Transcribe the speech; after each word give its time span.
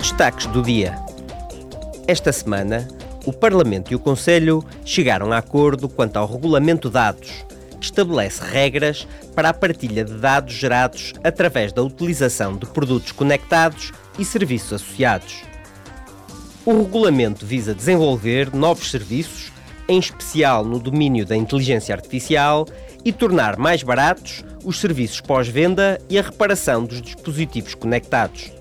Destaques 0.00 0.46
do 0.46 0.62
dia. 0.62 0.98
Esta 2.08 2.32
semana, 2.32 2.88
o 3.26 3.34
Parlamento 3.34 3.92
e 3.92 3.94
o 3.94 3.98
Conselho 3.98 4.64
chegaram 4.82 5.30
a 5.30 5.36
acordo 5.36 5.90
quanto 5.90 6.16
ao 6.16 6.26
regulamento 6.26 6.88
dados, 6.88 7.44
que 7.78 7.84
estabelece 7.84 8.42
regras 8.42 9.06
para 9.34 9.50
a 9.50 9.54
partilha 9.54 10.02
de 10.02 10.14
dados 10.14 10.54
gerados 10.54 11.12
através 11.22 11.70
da 11.70 11.82
utilização 11.82 12.56
de 12.56 12.64
produtos 12.64 13.12
conectados 13.12 13.92
e 14.18 14.24
serviços 14.24 14.72
associados. 14.72 15.42
O 16.64 16.72
regulamento 16.78 17.44
visa 17.44 17.74
desenvolver 17.74 18.54
novos 18.54 18.90
serviços, 18.90 19.52
em 19.86 19.98
especial 19.98 20.64
no 20.64 20.78
domínio 20.78 21.26
da 21.26 21.36
inteligência 21.36 21.94
artificial, 21.94 22.66
e 23.04 23.12
tornar 23.12 23.58
mais 23.58 23.82
baratos 23.82 24.42
os 24.64 24.80
serviços 24.80 25.20
pós-venda 25.20 26.00
e 26.08 26.18
a 26.18 26.22
reparação 26.22 26.86
dos 26.86 27.02
dispositivos 27.02 27.74
conectados. 27.74 28.59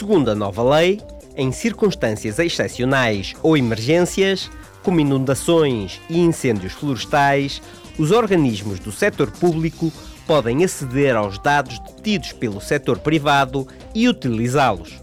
Segundo 0.00 0.30
a 0.30 0.34
nova 0.34 0.62
lei, 0.62 0.98
em 1.36 1.52
circunstâncias 1.52 2.38
excepcionais 2.38 3.34
ou 3.42 3.54
emergências, 3.54 4.50
como 4.82 4.98
inundações 4.98 6.00
e 6.08 6.18
incêndios 6.18 6.72
florestais, 6.72 7.60
os 7.98 8.10
organismos 8.10 8.80
do 8.80 8.90
setor 8.90 9.30
público 9.30 9.92
podem 10.26 10.64
aceder 10.64 11.14
aos 11.14 11.38
dados 11.38 11.78
detidos 11.80 12.32
pelo 12.32 12.62
setor 12.62 12.98
privado 13.00 13.68
e 13.94 14.08
utilizá-los. 14.08 14.98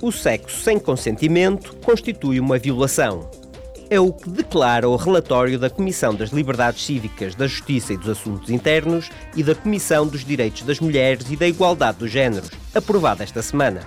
O 0.00 0.10
sexo 0.10 0.58
sem 0.62 0.78
consentimento 0.78 1.76
constitui 1.84 2.40
uma 2.40 2.58
violação. 2.58 3.28
É 3.90 4.00
o 4.00 4.14
que 4.14 4.30
declara 4.30 4.88
o 4.88 4.96
relatório 4.96 5.58
da 5.58 5.68
Comissão 5.68 6.14
das 6.14 6.30
Liberdades 6.30 6.86
Cívicas, 6.86 7.34
da 7.34 7.46
Justiça 7.46 7.92
e 7.92 7.98
dos 7.98 8.08
Assuntos 8.08 8.48
Internos 8.48 9.10
e 9.36 9.42
da 9.42 9.54
Comissão 9.54 10.06
dos 10.06 10.24
Direitos 10.24 10.62
das 10.62 10.80
Mulheres 10.80 11.30
e 11.30 11.36
da 11.36 11.46
Igualdade 11.46 11.98
dos 11.98 12.10
Géneros, 12.10 12.48
aprovado 12.74 13.22
esta 13.22 13.42
semana. 13.42 13.80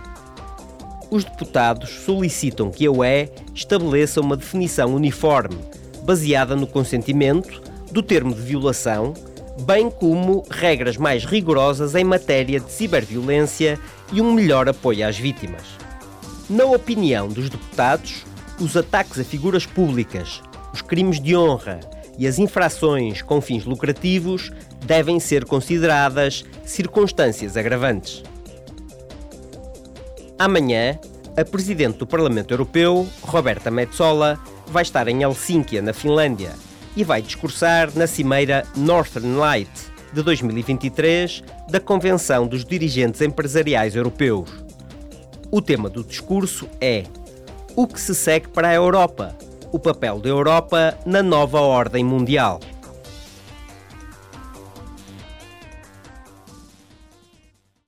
Os 1.09 1.23
deputados 1.23 1.89
solicitam 2.05 2.71
que 2.71 2.85
a 2.85 2.91
UE 2.91 3.29
estabeleça 3.53 4.21
uma 4.21 4.37
definição 4.37 4.95
uniforme, 4.95 5.57
baseada 6.03 6.55
no 6.55 6.65
consentimento, 6.65 7.61
do 7.91 8.01
termo 8.01 8.33
de 8.33 8.41
violação, 8.41 9.13
bem 9.65 9.89
como 9.89 10.43
regras 10.49 10.97
mais 10.97 11.25
rigorosas 11.25 11.95
em 11.95 12.03
matéria 12.03 12.59
de 12.59 12.71
ciberviolência 12.71 13.77
e 14.11 14.21
um 14.21 14.33
melhor 14.33 14.69
apoio 14.69 15.05
às 15.05 15.17
vítimas. 15.17 15.63
Na 16.49 16.65
opinião 16.65 17.27
dos 17.27 17.49
deputados, 17.49 18.25
os 18.59 18.77
ataques 18.77 19.19
a 19.19 19.23
figuras 19.23 19.65
públicas, 19.65 20.41
os 20.73 20.81
crimes 20.81 21.19
de 21.19 21.35
honra 21.35 21.79
e 22.17 22.27
as 22.27 22.39
infrações 22.39 23.21
com 23.21 23.41
fins 23.41 23.65
lucrativos 23.65 24.51
devem 24.85 25.19
ser 25.19 25.45
consideradas 25.45 26.45
circunstâncias 26.65 27.57
agravantes. 27.57 28.23
Amanhã, 30.43 30.97
a 31.37 31.45
Presidente 31.45 31.99
do 31.99 32.07
Parlamento 32.07 32.51
Europeu, 32.51 33.07
Roberta 33.21 33.69
Metsola, 33.69 34.39
vai 34.65 34.81
estar 34.81 35.07
em 35.07 35.21
Helsínquia, 35.21 35.83
na 35.83 35.93
Finlândia, 35.93 36.53
e 36.97 37.03
vai 37.03 37.21
discursar 37.21 37.91
na 37.93 38.07
cimeira 38.07 38.65
Northern 38.75 39.35
Light 39.35 39.69
de 40.11 40.23
2023 40.23 41.43
da 41.69 41.79
Convenção 41.79 42.47
dos 42.47 42.65
Dirigentes 42.65 43.21
Empresariais 43.21 43.95
Europeus. 43.95 44.49
O 45.51 45.61
tema 45.61 45.87
do 45.87 46.03
discurso 46.03 46.67
é 46.81 47.03
O 47.75 47.85
que 47.85 48.01
se 48.01 48.15
segue 48.15 48.47
para 48.47 48.69
a 48.69 48.73
Europa? 48.73 49.37
O 49.71 49.77
papel 49.77 50.17
da 50.17 50.29
Europa 50.29 50.97
na 51.05 51.21
nova 51.21 51.61
ordem 51.61 52.03
mundial. 52.03 52.59